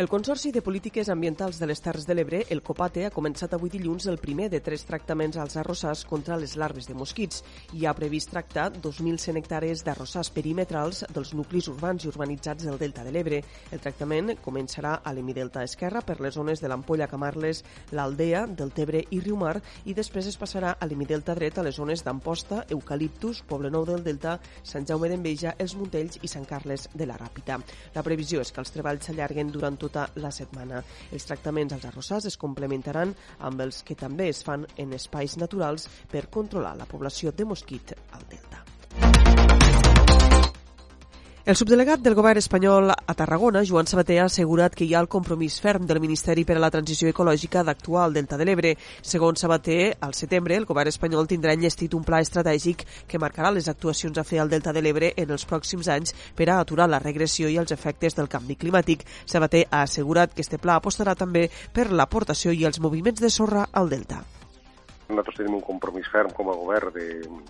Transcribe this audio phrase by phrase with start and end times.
[0.00, 3.68] El Consorci de Polítiques Ambientals de les Terres de l'Ebre, el COPATE, ha començat avui
[3.68, 7.42] dilluns el primer de tres tractaments als arrossars contra les larves de mosquits
[7.76, 13.04] i ha previst tractar 2.100 hectàrees d'arrossars perimetrals dels nuclis urbans i urbanitzats del Delta
[13.04, 13.42] de l'Ebre.
[13.70, 17.60] El tractament començarà a l'Emidelta Esquerra per les zones de l'Ampolla Camarles,
[17.92, 22.06] l'Aldea, del Tebre i Riumar i després es passarà a l'Emidelta dret a les zones
[22.08, 27.20] d'Amposta, Eucaliptus, Poblenou del Delta, Sant Jaume d'Enveja, Els Montells i Sant Carles de la
[27.20, 27.60] Ràpita.
[27.92, 30.82] La previsió és que els treballs s'allarguen durant tot tota la setmana.
[31.12, 33.14] Els tractaments als arrossars es complementaran
[33.46, 37.96] amb els que també es fan en espais naturals per controlar la població de mosquit
[38.12, 39.99] al delta.
[41.46, 45.08] El subdelegat del govern espanyol a Tarragona, Joan Sabater, ha assegurat que hi ha el
[45.08, 48.74] compromís ferm del Ministeri per a la Transició Ecològica d'actuar al Delta de l'Ebre.
[49.00, 53.70] Segons Sabater, al setembre el govern espanyol tindrà enllestit un pla estratègic que marcarà les
[53.72, 57.00] actuacions a fer al Delta de l'Ebre en els pròxims anys per a aturar la
[57.00, 59.06] regressió i els efectes del canvi climàtic.
[59.24, 63.64] Sabater ha assegurat que este pla apostarà també per l'aportació i els moviments de sorra
[63.72, 64.20] al Delta.
[65.10, 66.94] Nosaltres tenim un compromís ferm com a govern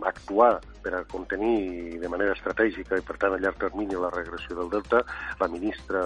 [0.00, 0.54] d'actuar
[0.86, 4.70] per a contenir de manera estratègica i, per tant, a llarg termini la regressió del
[4.70, 5.02] Delta.
[5.40, 6.02] La ministra,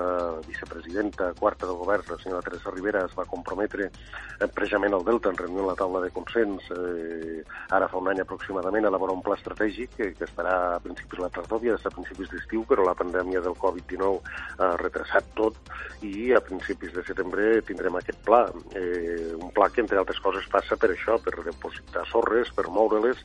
[0.46, 5.28] vicepresidenta quarta del govern, la senyora Teresa Rivera, es va comprometre eh, precisament al Delta
[5.28, 7.42] en reunió la taula de consens eh,
[7.76, 11.18] ara fa un any aproximadament a elaborar un pla estratègic que, que estarà a principis
[11.18, 14.20] de la tardor, a principis d'estiu, però la pandèmia del Covid-19
[14.64, 15.58] ha retrasat tot
[16.06, 18.46] i a principis de setembre tindrem aquest pla.
[18.76, 23.22] Eh, un pla que, entre altres coses, passa per això, per depositar sorres, per moure-les,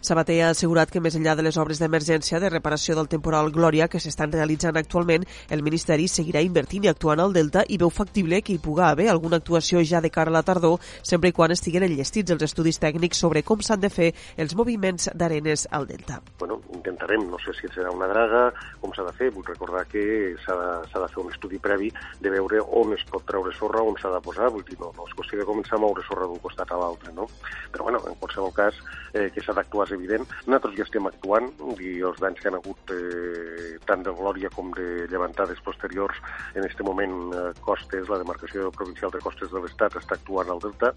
[0.00, 3.88] Sabater ha assegurat que més enllà de les obres d'emergència de reparació del temporal Glòria
[3.92, 8.40] que s'estan realitzant actualment, el Ministeri seguirà invertint i actuant al Delta i veu factible
[8.40, 11.52] que hi puga haver alguna actuació ja de cara a la tardor, sempre i quan
[11.52, 14.08] estiguen enllestits els estudis tècnics sobre com s'han de fer
[14.40, 16.22] els moviments d'arenes al Delta.
[16.38, 18.46] Bueno, intentarem, no sé si serà una draga,
[18.80, 21.92] com s'ha de fer, vull recordar que s'ha de, de fer un estudi previ
[22.24, 25.04] de veure on es pot treure sorra, on s'ha de posar, vull dir, no, no
[25.04, 27.28] és qüestió de començar a moure sorra d'un costat a l'altre, no?
[27.68, 28.80] Però, bueno, en qualsevol cas,
[29.12, 30.26] eh, que s'ha d'actuar és evident.
[30.46, 34.70] Nosaltres ja estem actuant i els danys que han hagut eh, tant de Glòria com
[34.76, 36.20] de llevantades posteriors
[36.54, 40.62] en aquest moment eh, Costes, la demarcació provincial de Costes de l'Estat està actuant al
[40.62, 40.92] Delta.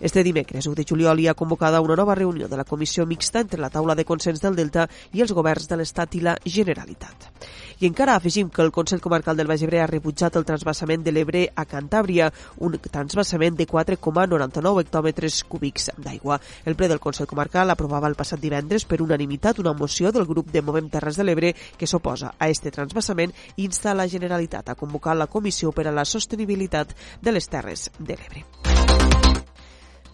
[0.00, 3.44] Este dimecres, 1 de juliol, hi ha convocada una nova reunió de la Comissió Mixta
[3.44, 7.33] entre la taula de consens del Delta i els governs de l'Estat i la Generalitat.
[7.80, 11.12] I encara afegim que el Consell Comarcal del Baix Ebre ha rebutjat el transbassament de
[11.12, 16.40] l'Ebre a Cantàbria, un transbassament de 4,99 hectòmetres cúbics d'aigua.
[16.64, 20.52] El ple del Consell Comarcal aprovava el passat divendres per unanimitat una moció del grup
[20.52, 24.78] de Movem Terres de l'Ebre que s'oposa a este transbassament i insta la Generalitat a
[24.78, 29.43] convocar la Comissió per a la Sostenibilitat de les Terres de l'Ebre.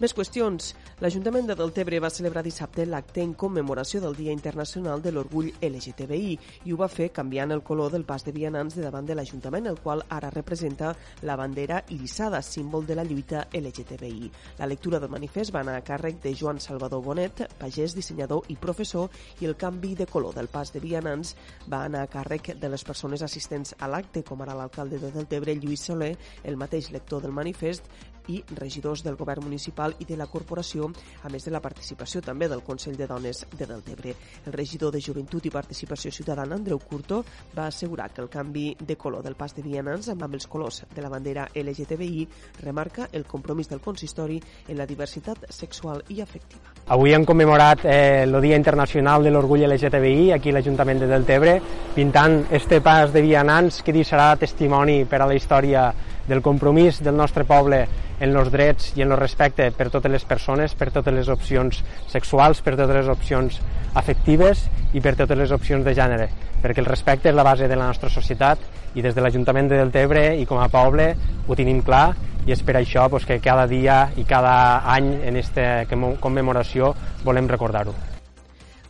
[0.01, 0.71] Més qüestions.
[0.97, 6.31] L'Ajuntament de Deltebre va celebrar dissabte l'acte en commemoració del Dia Internacional de l'Orgull LGTBI
[6.65, 9.67] i ho va fer canviant el color del pas de vianants de davant de l'Ajuntament,
[9.69, 14.31] el qual ara representa la bandera irisada, símbol de la lluita LGTBI.
[14.57, 18.57] La lectura del manifest va anar a càrrec de Joan Salvador Bonet, pagès, dissenyador i
[18.57, 21.35] professor, i el canvi de color del pas de vianants
[21.69, 25.53] va anar a càrrec de les persones assistents a l'acte, com ara l'alcalde de Deltebre,
[25.61, 27.85] Lluís Soler, el mateix lector del manifest,
[28.27, 30.91] i regidors del govern municipal i de la corporació,
[31.23, 34.15] a més de la participació també del Consell de Dones de Deltebre.
[34.45, 37.23] El regidor de Joventut i Participació Ciutadana, Andreu Curto,
[37.57, 41.01] va assegurar que el canvi de color del pas de vianants amb els colors de
[41.01, 42.27] la bandera LGTBI
[42.61, 46.75] remarca el compromís del consistori en la diversitat sexual i afectiva.
[46.91, 51.57] Avui hem commemorat eh, el Dia Internacional de l'Orgull LGTBI aquí a l'Ajuntament de Deltebre,
[51.95, 55.91] pintant este pas de vianants que deixarà testimoni per a la història
[56.27, 57.85] del compromís del nostre poble
[58.21, 61.81] en els drets i en el respecte per totes les persones, per totes les opcions
[62.11, 63.57] sexuals, per totes les opcions
[63.97, 66.29] afectives i per totes les opcions de gènere,
[66.61, 68.61] perquè el respecte és la base de la nostra societat
[68.95, 71.13] i des de l'Ajuntament de Deltebre i com a poble
[71.47, 72.11] ho tenim clar
[72.45, 74.55] i és per això pues, que cada dia i cada
[74.95, 75.85] any en aquesta
[76.21, 76.95] commemoració
[77.25, 78.10] volem recordar-ho.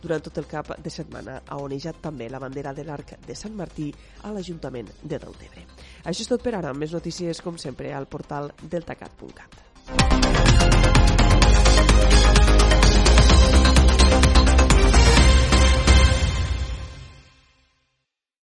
[0.02, 3.54] Durant tot el cap de setmana ha onejat també la bandera de l'Arc de Sant
[3.54, 3.92] Martí
[4.26, 5.66] a l'Ajuntament de Deltebre.
[6.02, 6.74] Això és tot per ara.
[6.74, 10.41] Més notícies, com sempre, al portal deltacat.cat.